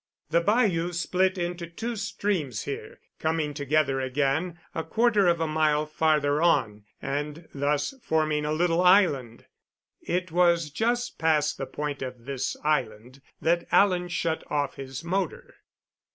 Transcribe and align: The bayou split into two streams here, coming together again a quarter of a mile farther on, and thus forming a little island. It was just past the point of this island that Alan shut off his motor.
The 0.31 0.41
bayou 0.41 0.93
split 0.93 1.37
into 1.37 1.67
two 1.67 1.95
streams 1.95 2.63
here, 2.63 2.99
coming 3.19 3.53
together 3.53 4.01
again 4.01 4.59
a 4.73 4.83
quarter 4.83 5.27
of 5.27 5.39
a 5.39 5.45
mile 5.45 5.85
farther 5.85 6.41
on, 6.41 6.85
and 7.03 7.47
thus 7.53 7.93
forming 8.01 8.43
a 8.43 8.51
little 8.51 8.81
island. 8.81 9.45
It 10.01 10.31
was 10.31 10.71
just 10.71 11.19
past 11.19 11.59
the 11.59 11.67
point 11.67 12.01
of 12.01 12.25
this 12.25 12.57
island 12.63 13.21
that 13.41 13.67
Alan 13.71 14.07
shut 14.07 14.43
off 14.49 14.73
his 14.75 15.03
motor. 15.03 15.53